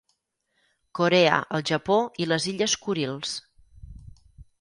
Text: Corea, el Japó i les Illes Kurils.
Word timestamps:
Corea, 0.99 1.35
el 1.57 1.63
Japó 1.71 1.97
i 2.25 2.27
les 2.31 2.47
Illes 2.53 2.75
Kurils. 2.87 3.35